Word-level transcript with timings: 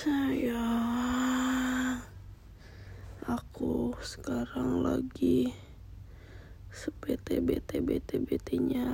Sayang, 0.00 2.00
aku 3.28 3.92
sekarang 4.00 4.80
lagi 4.80 5.52
sebete 6.72 7.36
bete 7.44 7.84
bete 7.84 8.16
betenya. 8.16 8.88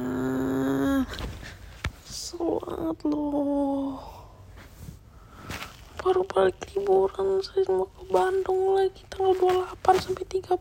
Semangat 2.03 2.99
loh. 3.07 4.03
Baru 6.03 6.27
balik 6.27 6.75
liburan, 6.75 7.39
saya 7.39 7.71
mau 7.71 7.87
ke 7.87 8.03
Bandung 8.11 8.75
lagi 8.75 9.07
tanggal 9.07 9.63
28 9.79 10.11
sampai 10.11 10.27
30. 10.27 10.59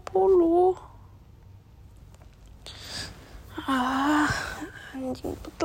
Ah, 3.65 4.29
anjing 4.93 5.33
bet 5.41 5.57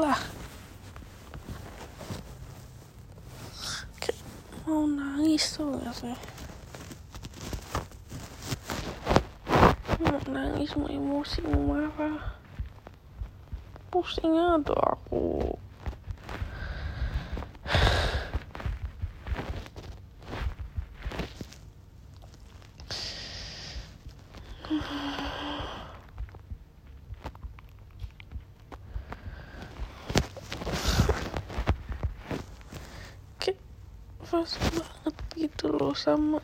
lah. 4.61 4.68
Kayak 4.68 4.68
mau 4.68 4.84
nangis 4.84 5.56
tuh 5.56 5.73
gak 5.80 5.95
sih? 5.96 6.16
Mau 10.01 10.20
nangis, 10.28 10.77
mau 10.77 10.88
emosi, 10.88 11.41
mau 11.45 11.60
marah. 11.77 12.37
Pusing 13.91 14.37
tuh 14.65 14.77
aku. 14.77 15.56
Kayak 33.40 33.59
pas 34.30 34.52
banget 34.70 35.16
sama 35.95 36.39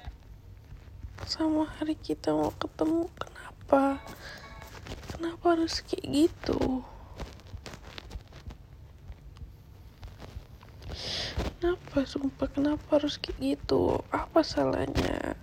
sama 1.26 1.66
hari 1.78 1.98
kita 1.98 2.30
mau 2.30 2.54
ketemu 2.54 3.10
kenapa? 3.18 3.98
Kenapa 5.10 5.44
harus 5.54 5.82
kayak 5.82 6.06
gitu? 6.06 6.86
Kenapa 11.58 12.06
sumpah 12.06 12.48
kenapa 12.50 13.00
harus 13.00 13.18
kayak 13.18 13.58
gitu? 13.58 14.02
Apa 14.14 14.46
salahnya? 14.46 15.34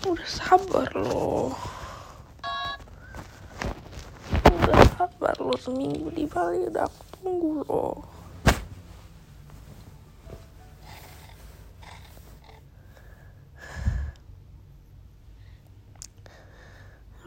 Aku 0.00 0.16
udah 0.16 0.28
sabar 0.30 0.88
loh. 0.96 1.52
Udah 4.48 4.80
sabar 4.96 5.36
loh 5.40 5.58
seminggu 5.60 6.08
di 6.14 6.24
Bali 6.24 6.68
udah 6.72 6.88
aku 6.88 7.02
tunggu 7.20 7.52
loh 7.66 8.16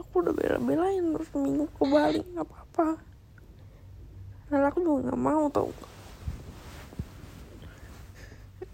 aku 0.10 0.26
udah 0.26 0.34
bela-belain 0.34 1.14
terus 1.14 1.19
seminggu 1.30 1.66
ke 1.70 1.84
Bali 1.86 2.22
nggak 2.34 2.46
apa-apa. 2.46 2.88
Dan 4.50 4.62
aku 4.66 4.78
juga 4.82 5.00
nggak 5.10 5.22
mau 5.22 5.46
tau. 5.54 5.70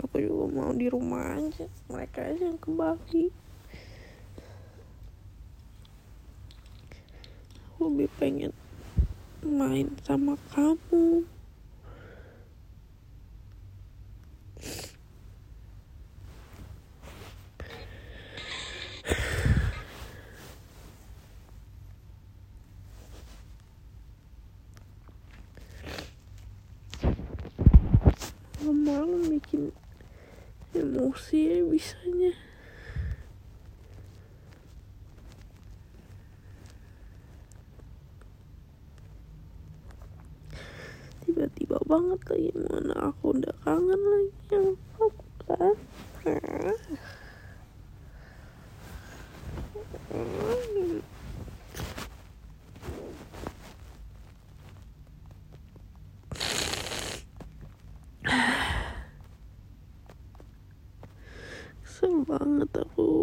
Aku 0.06 0.18
juga 0.22 0.46
mau 0.54 0.72
di 0.72 0.88
rumah 0.88 1.36
aja 1.36 1.66
mereka 1.92 2.24
aja 2.24 2.48
yang 2.48 2.60
ke 2.62 2.70
Bali 2.72 3.26
aku 7.76 7.92
lebih 7.92 8.08
pengen 8.16 8.56
main 9.44 9.92
sama 10.08 10.40
kamu 10.56 11.28
malam 28.74 29.28
bikin 29.30 29.70
emosi 30.72 31.40
ya 31.52 31.60
bisanya. 31.68 32.34
Tiba-tiba 41.26 41.78
banget 41.90 42.22
lagi 42.32 42.52
mana 42.54 43.12
aku 43.12 43.36
udah 43.36 43.56
kangen 43.66 44.02
lagi 44.02 44.34
yang 44.54 44.78
aku 44.98 45.26
kan 45.46 45.76
kesel 46.22 46.78
banget 62.26 62.72
aku. 62.74 63.14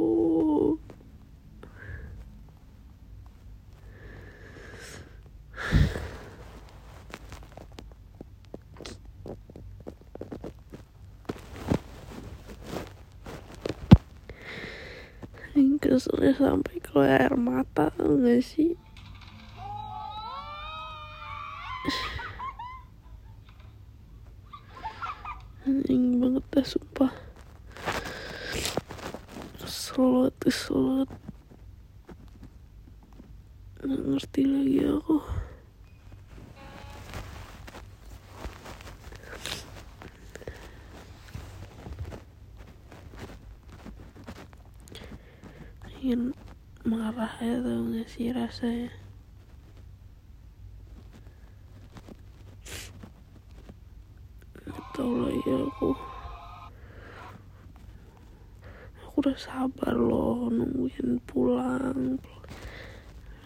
Yang 15.52 15.84
keselnya 15.84 16.32
sampai 16.32 16.80
keluar 16.80 17.12
air 17.12 17.36
mata 17.36 17.92
tau 17.92 18.16
gak 18.24 18.40
sih 18.40 18.72
Anjing 25.68 26.16
banget 26.24 26.44
dah 26.48 26.64
sumpah 26.64 27.12
Kesel 29.92 30.32
kesel 30.40 31.04
Gak 33.84 34.00
ngerti 34.08 34.42
lagi 34.48 34.80
aku. 34.88 35.16
Ingin 46.00 46.32
marah 46.88 47.36
ya 47.44 47.60
tau 47.60 47.84
gak 47.92 48.08
sih 48.08 48.32
rasanya 48.32 48.88
tau 54.96 55.12
lagi 55.20 55.52
aku 55.52 56.11
Udah 59.22 59.38
sabar 59.38 59.94
loh 59.94 60.50
nungguin 60.50 61.22
pulang. 61.22 62.18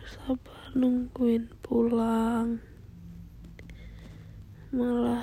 Sabar 0.09 0.72
nungguin 0.72 1.53
pulang. 1.60 2.64
Malah 4.72 5.20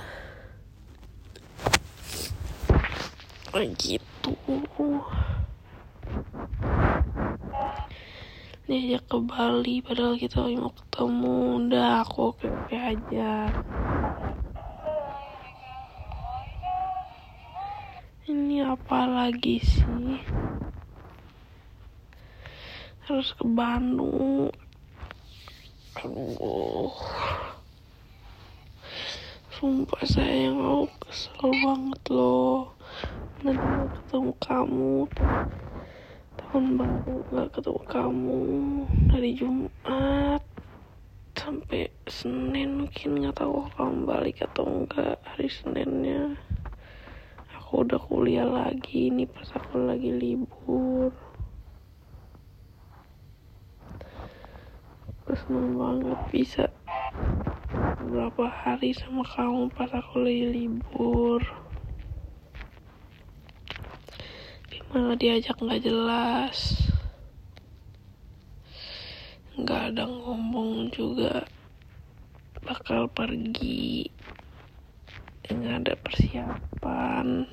gitu. 3.82 4.38
Diajak 8.70 9.04
ke 9.10 9.18
Bali 9.26 9.82
padahal 9.82 10.22
kita 10.22 10.46
lagi 10.46 10.62
mau 10.62 10.70
ketemu. 10.70 11.38
Udah 11.66 12.06
aku 12.06 12.30
oke 12.30 12.46
oke 12.46 12.78
aja. 12.78 13.50
Ini 18.24 18.64
apa 18.64 19.04
lagi 19.04 19.60
sih 19.60 20.43
harus 23.04 23.36
ke 23.36 23.44
Bandung. 23.44 24.48
Aduh. 26.00 26.96
Sumpah 29.52 30.04
sayang 30.08 30.60
aku 30.60 30.88
kesel 31.04 31.52
banget 31.52 32.02
loh. 32.16 32.72
Nanti 33.44 33.60
mau 33.60 33.88
ketemu 33.92 34.32
kamu. 34.40 34.96
Tahun 36.40 36.66
baru 36.80 37.16
gak 37.28 37.50
ketemu 37.60 37.82
kamu. 37.92 38.42
Dari 39.12 39.32
Jumat 39.36 40.42
sampai 41.36 41.92
Senin 42.08 42.88
mungkin 42.88 43.20
nggak 43.20 43.36
tahu 43.44 43.68
kamu 43.76 44.08
balik 44.08 44.48
atau 44.48 44.64
enggak 44.64 45.20
hari 45.28 45.52
Seninnya. 45.52 46.40
Aku 47.60 47.84
udah 47.84 48.00
kuliah 48.00 48.48
lagi 48.48 49.12
ini 49.12 49.28
pas 49.28 49.52
aku 49.52 49.92
lagi 49.92 50.08
libur 50.08 51.12
aku 55.34 55.50
seneng 55.50 55.82
banget 55.82 56.20
bisa 56.30 56.66
beberapa 58.06 58.54
hari 58.54 58.94
sama 58.94 59.26
kamu 59.26 59.66
pas 59.74 59.90
aku 59.90 60.22
lagi 60.22 60.46
libur. 60.46 61.42
Malah 64.94 65.18
diajak 65.18 65.58
nggak 65.58 65.90
jelas? 65.90 66.86
Nggak 69.58 69.98
ada 69.98 70.06
ngomong 70.06 70.94
juga. 70.94 71.50
Bakal 72.62 73.10
pergi. 73.10 74.06
Nggak 75.50 75.76
ada 75.82 75.94
persiapan. 75.98 77.50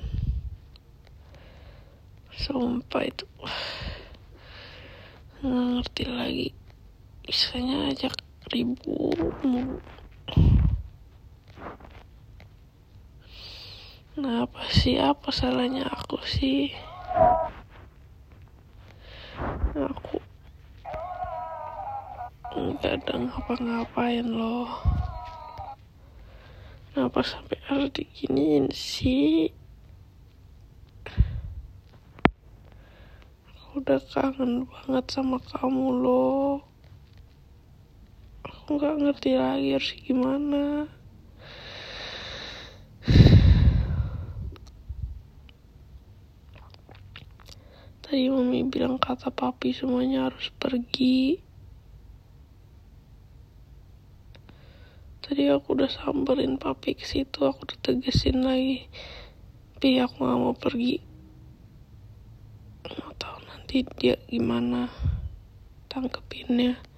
Sumpah 2.29 3.09
itu 3.09 3.25
nggak 5.41 5.65
ngerti 5.81 6.05
lagi 6.05 6.60
istilahnya 7.31 7.95
ajak 7.95 8.11
ribut 8.51 9.31
mulu. 9.47 9.79
Nah 14.19 14.43
apa 14.43 14.67
sih? 14.67 14.99
Apa 14.99 15.31
salahnya 15.31 15.87
aku 15.87 16.19
sih? 16.27 16.75
Aku 19.71 20.19
nggak 22.51 22.99
ada 22.99 23.15
ngapa-ngapain 23.15 24.27
loh. 24.27 24.67
Kenapa 26.91 27.23
sampai 27.23 27.55
harus 27.71 27.95
diginiin 27.95 28.67
sih? 28.75 29.47
Udah 33.71 34.03
kangen 34.11 34.67
banget 34.67 35.05
sama 35.15 35.39
kamu 35.39 35.95
loh 36.03 36.70
aku 38.71 38.79
nggak 38.79 38.99
ngerti 39.03 39.31
lagi 39.35 39.67
harus 39.75 39.91
gimana. 39.99 40.87
Tadi 47.99 48.31
mami 48.31 48.63
bilang 48.71 48.95
kata 48.95 49.27
papi 49.27 49.75
semuanya 49.75 50.31
harus 50.31 50.55
pergi. 50.55 51.43
Tadi 55.19 55.51
aku 55.51 55.75
udah 55.75 55.91
samperin 55.91 56.55
papi 56.55 56.95
ke 56.95 57.03
situ 57.03 57.43
aku 57.43 57.67
udah 57.67 57.79
tegesin 57.83 58.39
lagi. 58.39 58.87
Tapi 59.75 59.99
aku 59.99 60.15
nggak 60.23 60.39
mau 60.39 60.55
pergi. 60.55 60.95
Nggak 62.87 63.19
tahu 63.19 63.37
nanti 63.51 63.83
dia 63.99 64.15
gimana 64.31 64.87
tangkepinnya 65.91 66.90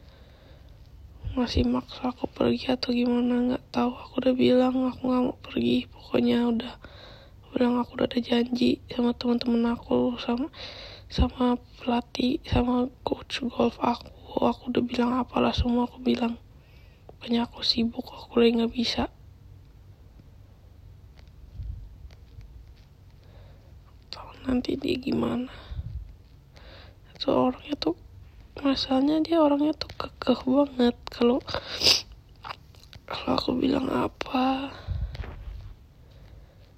masih 1.33 1.65
maksa 1.65 2.13
aku 2.13 2.29
pergi 2.29 2.77
atau 2.77 2.93
gimana 2.93 3.33
nggak 3.41 3.65
tahu. 3.73 3.89
Aku 3.89 4.13
udah 4.21 4.37
bilang 4.37 4.85
aku 4.85 5.01
nggak 5.09 5.23
mau 5.25 5.37
pergi. 5.41 5.89
Pokoknya 5.89 6.45
udah 6.45 6.73
bilang 7.49 7.81
aku 7.81 7.97
udah 7.97 8.05
ada 8.05 8.21
janji 8.21 8.85
sama 8.93 9.17
teman-teman 9.17 9.73
aku 9.73 10.13
sama 10.21 10.53
sama 11.09 11.57
pelatih 11.81 12.37
sama 12.45 12.85
coach 13.01 13.41
golf 13.49 13.81
aku. 13.81 14.13
Aku 14.45 14.69
udah 14.69 14.83
bilang 14.85 15.17
apalah 15.17 15.57
semua 15.57 15.89
aku 15.89 16.05
bilang. 16.05 16.37
Banyak 17.17 17.49
aku 17.49 17.65
sibuk 17.65 18.05
aku 18.13 18.37
lagi 18.37 18.53
nggak 18.61 18.73
bisa. 18.77 19.09
Tahu 24.13 24.45
nanti 24.45 24.77
dia 24.77 25.01
gimana. 25.01 25.49
Itu 27.17 27.33
orangnya 27.33 27.73
tuh 27.81 28.02
masalahnya 28.61 29.25
dia 29.25 29.41
orangnya 29.41 29.73
tuh 29.73 29.89
kekeh 29.97 30.45
banget. 30.45 30.93
Kalau 31.09 31.41
kalau 33.09 33.33
aku 33.33 33.51
bilang 33.57 33.89
apa? 33.89 34.69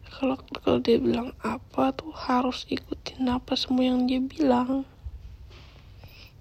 Kalau 0.07 0.39
kalau 0.63 0.79
dia 0.79 0.95
bilang 0.95 1.35
apa 1.43 1.91
tuh 1.91 2.15
harus 2.15 2.63
ikutin 2.71 3.27
apa 3.27 3.59
semua 3.59 3.91
yang 3.91 4.07
dia 4.07 4.23
bilang. 4.23 4.87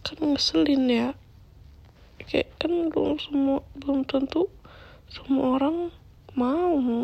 Kan 0.06 0.18
ngeselin 0.22 0.86
ya. 0.86 1.08
Kayak 2.22 2.54
kan 2.62 2.94
belum 2.94 3.18
semua 3.18 3.66
belum 3.74 4.06
tentu 4.06 4.46
semua 5.10 5.58
orang 5.58 5.90
mau. 6.38 7.02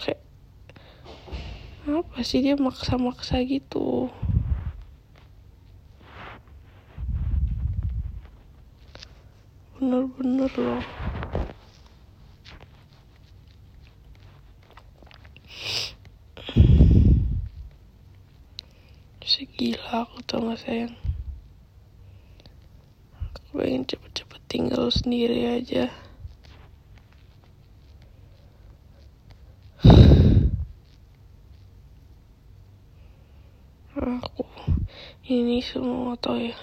Kayak 0.00 0.24
apa 1.84 2.24
sih 2.24 2.40
dia 2.40 2.56
maksa-maksa 2.56 3.44
gitu 3.44 4.08
bener-bener 9.84 10.48
loh. 10.56 10.80
Segila 19.20 20.08
aku 20.08 20.24
tau 20.24 20.40
gak 20.48 20.56
sayang. 20.64 20.96
Aku 23.12 23.60
pengen 23.60 23.84
cepet-cepet 23.84 24.40
tinggal 24.48 24.88
sendiri 24.88 25.60
aja. 25.60 25.92
Aku 34.00 34.48
ini 35.28 35.60
semua 35.60 36.16
tau 36.16 36.40
ya 36.40 36.56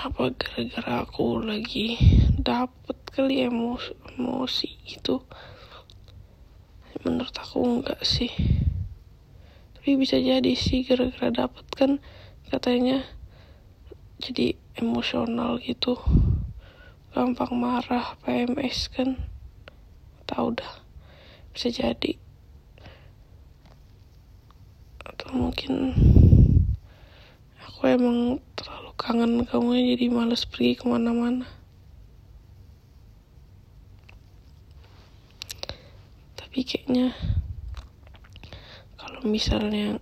apa 0.00 0.32
gara-gara 0.32 1.04
aku 1.04 1.44
lagi 1.44 2.00
dapet 2.40 2.96
kali 3.12 3.44
emosi, 3.44 3.92
emosi 4.16 4.68
gitu? 4.88 5.20
Menurut 7.04 7.36
aku 7.36 7.60
enggak 7.60 8.00
sih. 8.00 8.32
Tapi 9.76 10.00
bisa 10.00 10.16
jadi 10.16 10.56
sih 10.56 10.88
gara-gara 10.88 11.28
dapet 11.28 11.68
kan 11.76 12.00
katanya 12.48 13.04
jadi 14.24 14.56
emosional 14.80 15.60
gitu. 15.60 16.00
Gampang 17.12 17.52
marah 17.60 18.16
PMS 18.24 18.88
kan. 18.88 19.20
Tahu 20.24 20.56
dah. 20.56 20.80
Bisa 21.52 21.68
jadi. 21.68 22.16
Atau 25.04 25.28
mungkin 25.36 25.92
aku 27.60 27.84
emang 27.84 28.40
kangen 29.00 29.48
kamu 29.48 29.96
jadi 29.96 30.06
males 30.12 30.44
pergi 30.44 30.76
ke 30.76 30.84
mana-mana. 30.84 31.48
Tapi 36.36 36.60
kayaknya 36.60 37.16
kalau 39.00 39.24
misalnya 39.24 39.96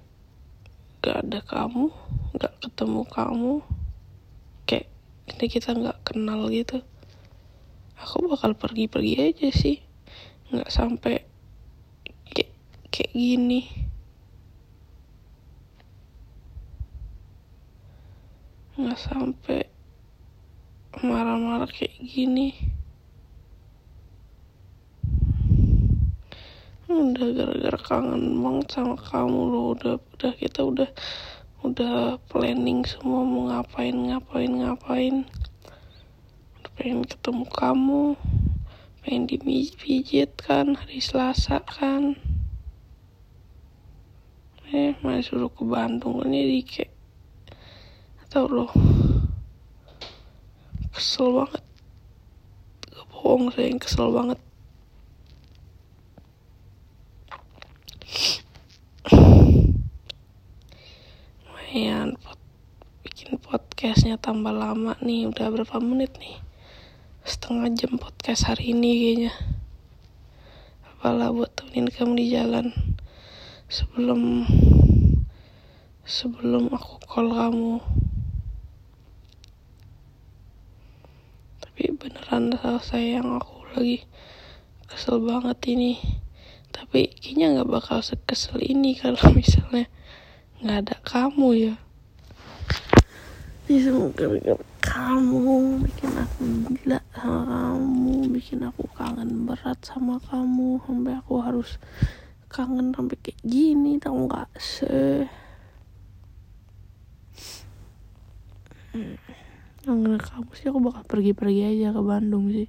gak 0.98 1.22
ada 1.22 1.38
kamu 1.46 1.94
gak 2.42 2.58
ketemu 2.58 3.02
kamu 3.06 3.54
kayak 4.66 4.90
ini 5.30 5.46
kita 5.46 5.78
gak 5.78 6.02
kenal 6.02 6.50
gitu 6.50 6.82
aku 8.02 8.30
bakal 8.30 8.54
pergi-pergi 8.54 9.14
aja 9.30 9.48
sih. 9.50 9.82
Nggak 10.48 10.70
sampai 10.70 11.22
kayak 12.32 12.50
kayak 12.90 13.12
gini 13.12 13.87
nggak 18.78 18.94
sampai 18.94 19.66
marah-marah 21.02 21.66
kayak 21.66 21.98
gini. 21.98 22.54
Udah 26.86 27.28
gara-gara 27.34 27.78
kangen 27.82 28.38
banget 28.38 28.78
sama 28.78 28.94
kamu 28.94 29.40
loh. 29.50 29.74
Udah 29.74 29.98
udah 29.98 30.32
kita 30.38 30.62
udah 30.62 30.90
udah 31.66 32.22
planning 32.30 32.86
semua 32.86 33.26
mau 33.26 33.50
ngapain 33.50 33.98
ngapain 33.98 34.52
ngapain. 34.62 35.26
Udah 36.62 36.70
pengen 36.78 37.02
ketemu 37.02 37.44
kamu. 37.50 38.04
Pengen 39.02 39.26
dipijit 39.26 40.38
kan 40.38 40.78
hari 40.78 41.02
Selasa 41.02 41.66
kan. 41.66 42.14
Eh 44.70 44.94
malah 45.02 45.18
suruh 45.18 45.50
ke 45.50 45.66
Bandung. 45.66 46.22
Jadi 46.22 46.62
kayak 46.62 46.97
tau 48.28 48.44
loh 48.44 48.68
kesel 50.92 51.30
banget. 51.32 51.64
Gak 52.92 53.06
bohong 53.08 53.48
saya 53.54 53.72
yang 53.72 53.80
kesel 53.80 54.08
banget. 54.12 54.38
Lumayan 61.40 62.18
pot 62.20 62.36
bikin 63.06 63.40
podcastnya 63.40 64.20
tambah 64.20 64.52
lama 64.52 64.98
nih. 65.00 65.30
Udah 65.32 65.48
berapa 65.54 65.78
menit 65.80 66.18
nih? 66.20 66.42
Setengah 67.24 67.72
jam 67.72 67.96
podcast 67.96 68.44
hari 68.50 68.76
ini 68.76 68.90
kayaknya. 68.98 69.32
Apalah 70.84 71.32
buat 71.32 71.54
temenin 71.56 71.88
kamu 71.88 72.18
di 72.18 72.26
jalan. 72.34 72.74
Sebelum 73.70 74.44
sebelum 76.02 76.74
aku 76.74 77.00
call 77.06 77.30
kamu 77.32 77.78
tapi 81.78 81.94
beneran 81.94 82.58
salah 82.58 82.82
sayang 82.82 83.38
aku 83.38 83.62
lagi 83.78 84.02
kesel 84.90 85.22
banget 85.22 85.78
ini. 85.78 85.94
Tapi 86.74 87.06
kayaknya 87.06 87.54
nggak 87.54 87.70
bakal 87.70 88.02
sekesel 88.02 88.58
ini 88.58 88.98
kalau 88.98 89.30
misalnya 89.38 89.86
nggak 90.58 90.74
ada 90.74 90.96
kamu 91.06 91.48
ya. 91.54 91.74
Ini 93.70 93.78
semoga 93.78 94.26
bikin 94.26 94.58
kamu 94.82 95.54
bikin 95.86 96.10
aku 96.18 96.42
gila 96.82 96.98
sama 97.14 97.42
kamu 97.46 98.14
bikin 98.26 98.60
aku 98.66 98.82
kangen 98.98 99.46
berat 99.46 99.78
sama 99.86 100.18
kamu. 100.18 100.82
Sampai 100.82 101.14
aku 101.14 101.38
harus 101.38 101.78
kangen 102.50 102.90
sampai 102.90 103.14
kayak 103.22 103.38
gini 103.46 104.02
tau 104.02 104.18
nggak 104.26 104.50
sih 104.58 105.30
kangen 109.88 110.20
kamu 110.20 110.52
sih 110.52 110.68
aku 110.68 110.84
bakal 110.84 111.00
pergi-pergi 111.08 111.62
aja 111.64 111.96
ke 111.96 112.02
Bandung 112.04 112.52
sih. 112.52 112.68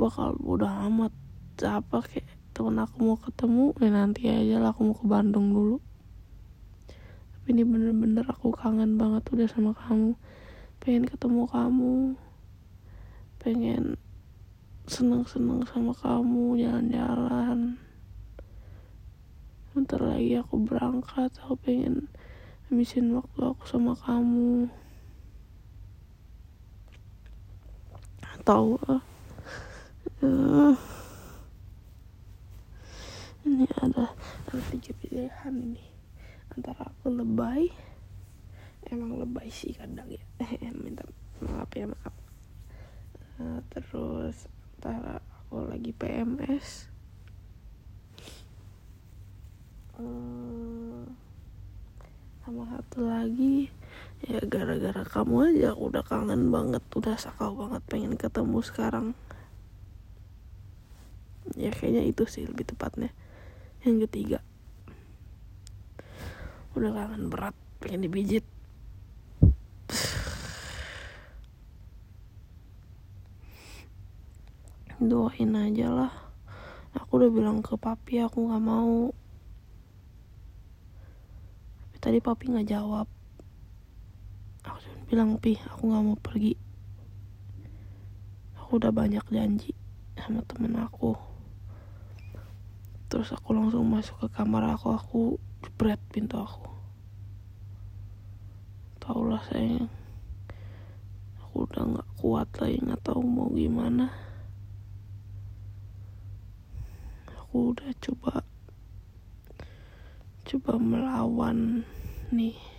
Bakal 0.00 0.40
udah 0.40 0.88
amat. 0.88 1.12
Apa 1.60 2.00
kayak 2.00 2.24
temen 2.56 2.80
aku 2.80 2.96
mau 3.04 3.20
ketemu 3.20 3.76
ya 3.76 3.92
nanti 3.92 4.32
aja 4.32 4.56
lah 4.56 4.72
aku 4.72 4.88
mau 4.88 4.96
ke 4.96 5.04
Bandung 5.04 5.52
dulu. 5.52 5.76
Tapi 7.36 7.52
ini 7.52 7.62
bener-bener 7.68 8.24
aku 8.24 8.56
kangen 8.56 8.96
banget 8.96 9.28
udah 9.28 9.48
sama 9.52 9.76
kamu. 9.76 10.16
Pengen 10.80 11.04
ketemu 11.04 11.44
kamu. 11.44 12.16
Pengen 13.36 14.00
seneng-seneng 14.88 15.68
sama 15.68 15.92
kamu 15.92 16.56
jalan-jalan. 16.56 17.76
Bentar 19.76 20.00
lagi 20.00 20.40
aku 20.40 20.56
berangkat 20.64 21.36
aku 21.44 21.60
pengen 21.60 22.08
habisin 22.72 23.12
waktu 23.12 23.52
aku 23.52 23.68
sama 23.68 23.92
kamu 23.92 24.72
tahu. 28.42 28.78
Uh, 30.22 30.74
ini 33.42 33.66
ada 33.78 34.14
ada 34.14 34.62
tiga 34.70 34.92
pilihan 34.98 35.54
ini. 35.54 35.84
Antara 36.54 36.90
aku 36.90 37.10
lebay. 37.10 37.70
Emang 38.90 39.18
lebay 39.18 39.48
sih 39.48 39.74
kadang 39.74 40.10
ya. 40.10 40.22
Minta 40.82 41.06
maaf 41.42 41.70
ya 41.74 41.86
maaf. 41.88 42.14
Uh, 43.38 43.58
terus 43.72 44.46
antara 44.78 45.22
aku 45.22 45.66
lagi 45.66 45.90
PMS 45.94 46.92
uh, 49.98 51.04
sama 52.42 52.62
satu 52.66 53.06
lagi 53.06 53.70
ya 54.22 54.38
gara-gara 54.46 55.02
kamu 55.02 55.50
aja 55.50 55.74
aku 55.74 55.90
udah 55.90 56.04
kangen 56.06 56.54
banget 56.54 56.82
udah 56.94 57.18
sakau 57.18 57.58
banget 57.58 57.82
pengen 57.90 58.14
ketemu 58.14 58.58
sekarang. 58.62 59.06
Ya 61.58 61.74
kayaknya 61.74 62.06
itu 62.06 62.22
sih 62.30 62.46
lebih 62.46 62.70
tepatnya. 62.70 63.10
Yang 63.82 64.06
ketiga. 64.06 64.38
Udah 66.78 66.94
kangen 66.94 67.26
berat 67.26 67.56
pengen 67.82 68.06
dibijit 68.06 68.46
doain 75.02 75.50
aja 75.58 75.88
lah. 75.90 76.12
Aku 76.94 77.18
udah 77.18 77.30
bilang 77.32 77.58
ke 77.58 77.74
papi 77.74 78.22
aku 78.22 78.46
nggak 78.46 78.62
mau. 78.62 79.10
Tapi 81.90 81.98
tadi 81.98 82.18
papi 82.22 82.54
nggak 82.54 82.70
jawab 82.70 83.10
bilang 85.12 85.36
pi 85.36 85.60
aku 85.60 85.92
nggak 85.92 86.04
mau 86.08 86.16
pergi. 86.16 86.56
Aku 88.56 88.80
udah 88.80 88.88
banyak 88.88 89.20
janji 89.28 89.76
sama 90.16 90.40
temen 90.48 90.72
aku. 90.80 91.12
Terus 93.12 93.28
aku 93.36 93.52
langsung 93.52 93.84
masuk 93.92 94.24
ke 94.24 94.28
kamar 94.32 94.72
aku 94.72 94.88
aku 94.96 95.20
jebret 95.60 96.00
pintu 96.08 96.40
aku. 96.40 96.64
Tau 99.04 99.20
lah 99.28 99.44
sayang 99.52 99.92
aku 101.44 101.68
udah 101.68 101.82
nggak 101.92 102.08
kuat 102.16 102.48
lagi 102.56 102.80
nggak 102.80 103.04
tahu 103.04 103.20
mau 103.20 103.52
gimana. 103.52 104.08
Aku 107.36 107.76
udah 107.76 107.92
coba 108.00 108.48
coba 110.48 110.72
melawan 110.80 111.84
nih 112.32 112.71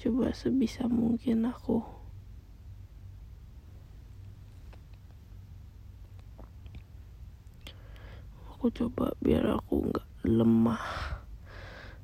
coba 0.00 0.32
sebisa 0.32 0.88
mungkin 0.88 1.44
aku. 1.44 1.84
Aku 8.56 8.72
coba 8.72 9.12
biar 9.20 9.60
aku 9.60 9.92
nggak 9.92 10.08
lemah. 10.24 10.84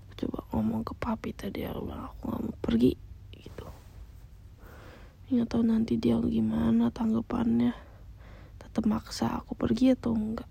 Aku 0.05 0.13
coba 0.25 0.45
ngomong 0.53 0.85
ke 0.85 0.93
papi 0.93 1.33
tadi 1.33 1.65
aku 1.65 1.89
bilang 1.89 2.13
aku 2.13 2.21
nggak 2.29 2.43
mau 2.45 2.57
pergi 2.61 2.93
gitu. 3.33 3.67
Nggak 5.33 5.49
tahu 5.57 5.63
nanti 5.65 5.97
dia 5.97 6.21
gimana 6.21 6.93
tanggapannya. 6.93 7.73
Tetap 8.61 8.85
maksa 8.85 9.41
aku 9.41 9.57
pergi 9.57 9.97
atau 9.97 10.13
enggak 10.13 10.49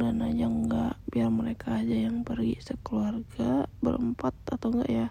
mudah-mudahan 0.00 0.32
aja 0.32 0.46
enggak 0.48 0.94
biar 1.12 1.28
mereka 1.28 1.76
aja 1.76 1.92
yang 1.92 2.24
pergi 2.24 2.56
sekeluarga 2.64 3.68
berempat 3.84 4.32
atau 4.48 4.72
enggak 4.72 4.88
ya 4.88 5.06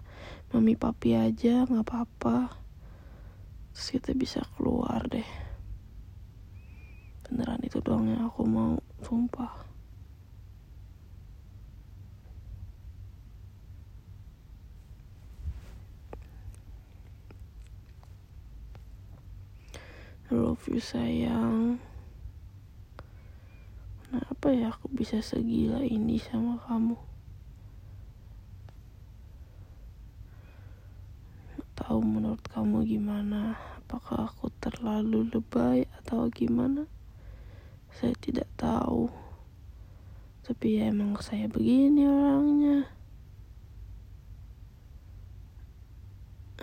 mami 0.50 0.74
papi 0.74 1.14
aja 1.14 1.70
nggak 1.70 1.86
apa-apa. 1.86 2.58
Terus 3.70 3.88
kita 3.94 4.18
bisa 4.18 4.42
keluar 4.58 5.06
deh. 5.06 5.30
Beneran 7.22 7.62
itu 7.62 7.78
doang 7.86 8.10
yang 8.10 8.34
aku 8.34 8.42
mau 8.50 8.82
sumpah. 9.06 9.70
I 20.30 20.34
love 20.34 20.66
you 20.66 20.82
sayang 20.82 21.78
Kenapa 24.10 24.50
ya 24.50 24.74
aku 24.74 24.90
bisa 24.90 25.22
segila 25.22 25.86
ini 25.86 26.18
sama 26.18 26.58
kamu? 26.66 26.98
Tahu 31.78 32.02
menurut 32.02 32.42
kamu 32.50 32.90
gimana? 32.90 33.54
Apakah 33.86 34.34
aku 34.34 34.50
terlalu 34.58 35.30
lebay 35.30 35.86
atau 36.02 36.26
gimana? 36.34 36.90
Saya 37.94 38.18
tidak 38.18 38.50
tahu. 38.58 39.14
Tapi 40.42 40.82
ya 40.82 40.90
emang 40.90 41.14
saya 41.22 41.46
begini 41.46 42.10
orangnya. 42.10 42.90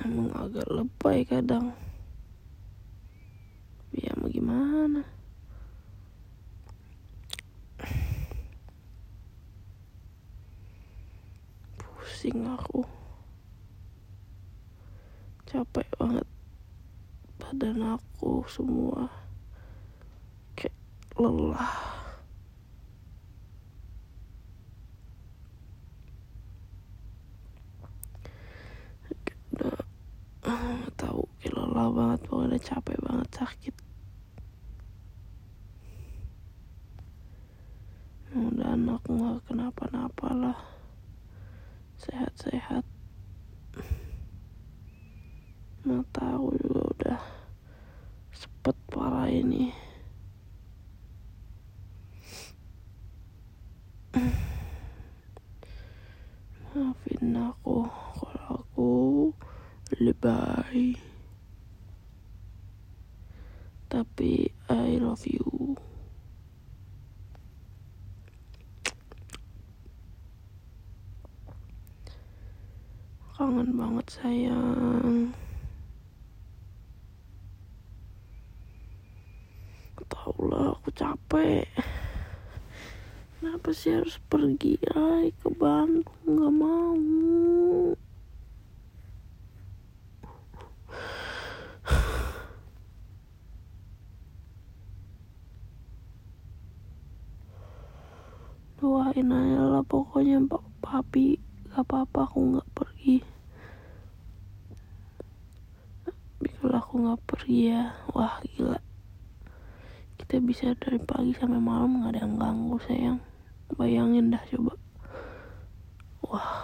Emang 0.03 0.35
agak 0.35 0.67
lebay 0.67 1.23
kadang. 1.23 1.71
Tapi 3.79 4.03
ya 4.03 4.19
mau 4.19 4.27
gimana? 4.27 5.16
Pusing 12.27 12.43
aku. 12.43 12.83
Capek 15.47 15.87
banget 15.95 16.27
badan 17.39 17.95
aku 17.95 18.43
semua. 18.51 19.07
Kayak 20.59 20.75
lelah. 21.23 21.79
Udah 29.55 29.79
tahu 30.99 31.23
lelah 31.47 31.89
banget. 31.95 32.21
Pokoknya 32.27 32.59
capek 32.59 32.99
banget 33.07 33.29
sakit. 33.39 33.75
Mudah 38.35 38.75
aku 38.75 39.15
nggak 39.15 39.39
kenapa-napa 39.47 40.29
lah 40.35 40.76
sehat-sehat 42.07 42.87
mata 45.83 46.39
aku 46.39 46.55
juga 46.63 46.83
udah 46.95 47.21
sepet 48.31 48.77
parah 48.91 49.27
ini. 49.27 49.75
Maafin 56.71 57.35
aku 57.35 57.91
kalau 57.91 58.63
aku 58.63 58.93
lebay 59.99 60.95
tapi 63.91 64.51
I 64.71 64.99
love 65.03 65.27
you 65.27 65.56
banget 74.07 74.23
sayang. 74.23 75.35
Tau 80.07 80.39
lah 80.47 80.79
aku 80.79 80.95
capek. 80.95 81.67
Kenapa 83.43 83.75
sih 83.75 83.99
harus 83.99 84.23
pergi 84.31 84.79
ay 84.95 85.35
ke 85.35 85.51
Bandung 85.51 86.07
nggak 86.23 86.55
mau. 86.55 86.95
Doain 98.79 99.35
aja 99.35 99.67
lah 99.67 99.83
pokoknya 99.83 100.47
pak 100.47 100.63
papi. 100.79 101.43
Gak 101.75 101.83
apa-apa 101.83 102.31
aku 102.31 102.55
nggak 102.55 102.71
pergi. 102.71 103.36
Aku 106.97 107.05
nggak 107.13 107.29
pergi 107.29 107.77
ya 107.77 107.93
wah 108.17 108.41
gila. 108.41 108.81
Kita 110.17 110.41
bisa 110.41 110.73
dari 110.81 110.97
pagi 110.97 111.37
sampai 111.37 111.61
malam 111.61 112.01
nggak 112.01 112.17
ada 112.17 112.25
yang 112.25 112.41
ganggu 112.41 112.81
sayang. 112.89 113.21
Bayangin 113.77 114.33
dah 114.33 114.41
coba. 114.49 114.73
Wah. 116.25 116.57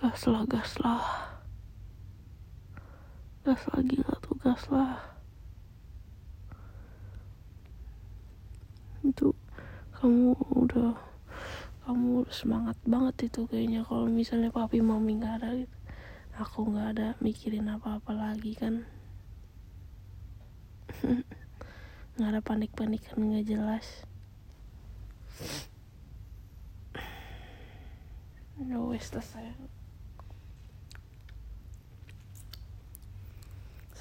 Gas 0.00 0.24
lah 0.24 0.48
gas 0.48 0.72
lah 0.80 1.04
gas 3.44 3.60
lagi 3.76 4.00
lah 4.00 4.16
tuh 4.24 4.36
gas 4.40 4.62
lah 4.72 4.96
itu 9.04 9.36
kamu 10.00 10.32
udah 10.54 10.96
kamu 11.84 12.24
semangat 12.32 12.76
banget 12.88 13.28
itu 13.28 13.44
kayaknya 13.50 13.84
kalau 13.84 14.06
misalnya 14.08 14.48
papi 14.54 14.78
mami 14.80 15.18
nggak 15.18 15.66
gitu 15.66 15.77
aku 16.38 16.70
nggak 16.70 16.88
ada 16.94 17.08
mikirin 17.18 17.66
apa-apa 17.66 18.14
lagi 18.14 18.54
kan? 18.54 18.86
Nggak 22.18 22.30
ada 22.34 22.40
panik-panikan 22.42 23.18
nggak 23.18 23.46
jelas. 23.46 23.86
No 28.58 28.90
wes 28.90 29.06
selesai 29.06 29.54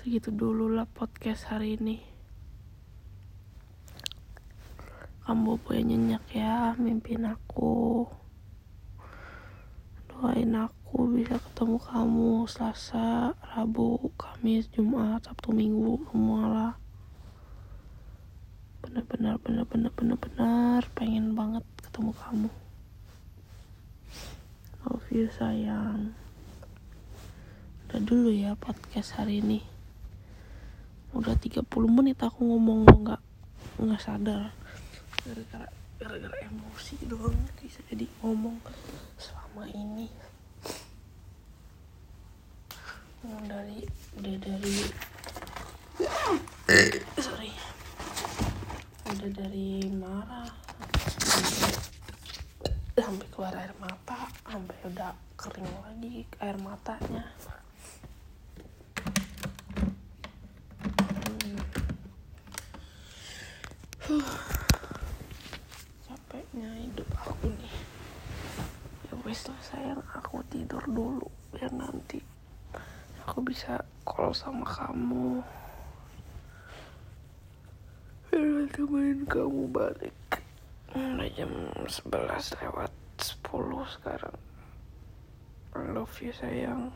segitu 0.08 0.32
dulu 0.32 0.72
lah 0.72 0.88
podcast 0.88 1.52
hari 1.52 1.76
ini. 1.76 2.00
Kamu 5.28 5.60
boleh 5.60 5.84
nyenyak 5.84 6.24
ya 6.32 6.72
mimpin 6.80 7.28
aku. 7.28 8.08
Doain 10.08 10.56
aku 10.56 10.77
bisa 10.96 11.36
ketemu 11.36 11.78
kamu 11.84 12.48
Selasa, 12.48 13.36
Rabu, 13.56 14.12
Kamis, 14.16 14.72
Jumat, 14.72 15.28
Sabtu, 15.28 15.52
Minggu 15.52 16.00
semua 16.08 16.44
lah 16.48 16.74
bener-bener 18.88 19.36
bener-bener 19.44 19.92
bener-bener 19.92 20.82
pengen 20.96 21.36
banget 21.36 21.66
ketemu 21.84 22.16
kamu. 22.16 22.50
Love 24.88 25.08
you 25.12 25.28
sayang. 25.28 26.16
Udah 27.88 28.00
dulu 28.00 28.32
ya 28.32 28.56
podcast 28.56 29.20
hari 29.20 29.44
ini. 29.44 29.60
Udah 31.12 31.36
30 31.36 31.68
menit 31.92 32.16
aku 32.24 32.48
ngomong 32.48 32.88
nggak 32.88 33.20
nggak 33.84 34.00
sadar. 34.00 34.56
Gara-gara 35.28 35.68
gara-gara 36.00 36.38
emosi 36.48 36.96
doang 37.12 37.36
bisa 37.60 37.84
jadi 37.92 38.08
ngomong 38.24 38.56
selama 39.20 39.68
ini 39.76 40.08
dari 43.28 43.84
udah 44.16 44.36
dari 44.40 44.76
sorry. 47.20 47.52
Udah 49.08 49.30
dari 49.36 49.88
marah 49.92 50.52
sampai, 52.96 53.28
keluar 53.32 53.54
air 53.56 53.72
mata 53.80 54.28
sampai 54.44 54.78
udah 54.84 55.12
kering 55.40 55.72
lagi 55.84 56.28
air 56.44 56.58
matanya. 56.60 57.24
Hmm. 64.08 64.24
capeknya 66.08 66.70
hidup 66.80 67.08
aku 67.16 67.48
nih. 67.52 67.76
Ya 69.08 69.14
wes 69.24 69.48
lah 69.52 69.62
sayang 69.64 70.04
aku 70.16 70.44
tidur 70.52 70.84
dulu 70.88 71.28
biar 71.52 71.72
nanti 71.76 72.27
aku 73.38 73.54
bisa 73.54 73.78
call 74.02 74.34
sama 74.34 74.66
kamu. 74.66 75.46
Biar 78.34 78.66
temenin 78.74 79.30
kamu 79.30 79.70
balik. 79.70 80.42
Udah 80.98 81.30
jam 81.38 81.54
11 81.86 82.58
lewat 82.66 82.90
10 83.22 83.94
sekarang. 83.94 84.34
I 85.78 85.86
love 85.94 86.18
you 86.18 86.34
sayang 86.34 86.90